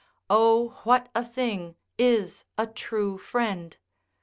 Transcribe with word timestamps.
O 0.31 0.69
what 0.83 1.09
a 1.13 1.23
thing 1.23 1.75
is 1.95 2.43
a 2.57 2.65
true 2.65 3.19
friend! 3.19 3.77